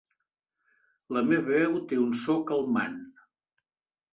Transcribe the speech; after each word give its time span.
La 1.17 1.21
meva 1.27 1.45
veu 1.57 1.77
té 1.91 1.99
un 2.07 2.17
so 2.25 2.39
calmant. 2.53 2.99